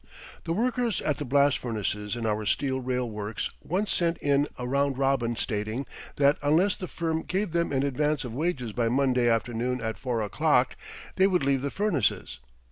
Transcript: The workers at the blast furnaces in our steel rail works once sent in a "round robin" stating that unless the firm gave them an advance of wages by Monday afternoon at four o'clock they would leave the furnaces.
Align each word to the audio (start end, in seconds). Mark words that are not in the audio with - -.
The 0.45 0.53
workers 0.53 0.99
at 0.99 1.17
the 1.17 1.25
blast 1.25 1.59
furnaces 1.59 2.15
in 2.15 2.25
our 2.25 2.43
steel 2.47 2.79
rail 2.79 3.07
works 3.07 3.51
once 3.61 3.91
sent 3.93 4.17
in 4.17 4.47
a 4.57 4.67
"round 4.67 4.97
robin" 4.97 5.35
stating 5.35 5.85
that 6.15 6.39
unless 6.41 6.75
the 6.75 6.87
firm 6.87 7.21
gave 7.21 7.51
them 7.51 7.71
an 7.71 7.83
advance 7.83 8.23
of 8.25 8.33
wages 8.33 8.73
by 8.73 8.89
Monday 8.89 9.29
afternoon 9.29 9.79
at 9.79 9.99
four 9.99 10.21
o'clock 10.23 10.75
they 11.17 11.27
would 11.27 11.43
leave 11.45 11.61
the 11.61 11.69
furnaces. 11.69 12.39